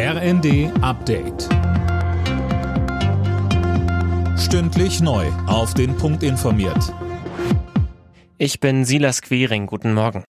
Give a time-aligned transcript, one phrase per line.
[0.00, 1.48] RND Update.
[4.38, 5.26] Stündlich neu.
[5.48, 6.94] Auf den Punkt informiert.
[8.38, 9.66] Ich bin Silas Quering.
[9.66, 10.22] Guten Morgen.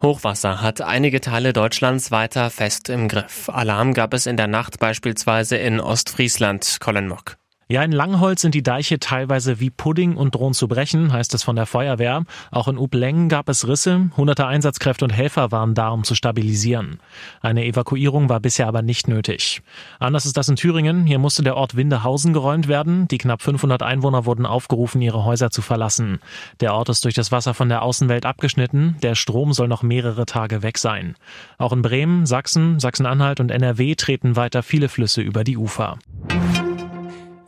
[0.00, 3.48] Hochwasser hat einige Teile Deutschlands weiter fest im Griff.
[3.48, 7.36] Alarm gab es in der Nacht beispielsweise in Ostfriesland, Colin Mock.
[7.70, 11.42] Ja, in Langholz sind die Deiche teilweise wie Pudding und drohen zu brechen, heißt es
[11.42, 12.24] von der Feuerwehr.
[12.50, 14.08] Auch in Ublengen gab es Risse.
[14.16, 16.98] Hunderte Einsatzkräfte und Helfer waren da, um zu stabilisieren.
[17.42, 19.60] Eine Evakuierung war bisher aber nicht nötig.
[19.98, 21.04] Anders ist das in Thüringen.
[21.04, 23.06] Hier musste der Ort Windehausen geräumt werden.
[23.08, 26.20] Die knapp 500 Einwohner wurden aufgerufen, ihre Häuser zu verlassen.
[26.60, 28.96] Der Ort ist durch das Wasser von der Außenwelt abgeschnitten.
[29.02, 31.16] Der Strom soll noch mehrere Tage weg sein.
[31.58, 35.98] Auch in Bremen, Sachsen, Sachsen-Anhalt und NRW treten weiter viele Flüsse über die Ufer.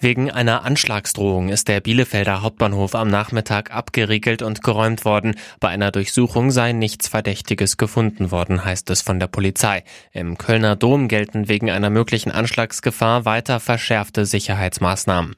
[0.02, 5.34] Wegen einer Anschlagsdrohung ist der Bielefelder Hauptbahnhof am Nachmittag abgeriegelt und geräumt worden.
[5.60, 9.84] Bei einer Durchsuchung sei nichts Verdächtiges gefunden worden, heißt es von der Polizei.
[10.12, 15.36] Im Kölner Dom gelten wegen einer möglichen Anschlagsgefahr weiter verschärfte Sicherheitsmaßnahmen.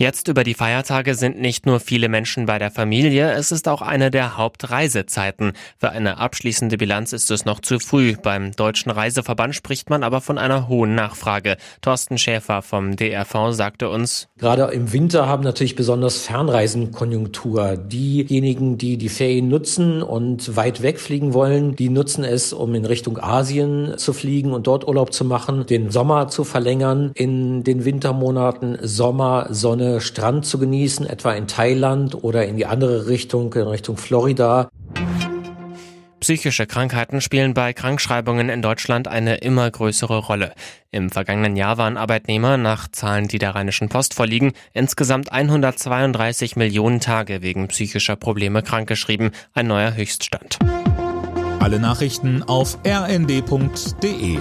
[0.00, 3.82] Jetzt über die Feiertage sind nicht nur viele Menschen bei der Familie, es ist auch
[3.82, 5.52] eine der Hauptreisezeiten.
[5.76, 8.16] Für eine abschließende Bilanz ist es noch zu früh.
[8.16, 11.58] Beim Deutschen Reiseverband spricht man aber von einer hohen Nachfrage.
[11.82, 17.76] Thorsten Schäfer vom DRV sagte uns, Gerade im Winter haben natürlich besonders Fernreisen Konjunktur.
[17.76, 23.18] Diejenigen, die die Ferien nutzen und weit wegfliegen wollen, die nutzen es, um in Richtung
[23.18, 28.78] Asien zu fliegen und dort Urlaub zu machen, den Sommer zu verlängern, in den Wintermonaten
[28.80, 33.96] Sommer, Sonne, Strand zu genießen, etwa in Thailand oder in die andere Richtung, in Richtung
[33.96, 34.68] Florida.
[36.20, 40.52] Psychische Krankheiten spielen bei Krankschreibungen in Deutschland eine immer größere Rolle.
[40.90, 47.00] Im vergangenen Jahr waren Arbeitnehmer nach Zahlen, die der Rheinischen Post vorliegen, insgesamt 132 Millionen
[47.00, 50.58] Tage wegen psychischer Probleme krankgeschrieben, ein neuer Höchststand.
[51.58, 54.38] Alle Nachrichten auf rnd.de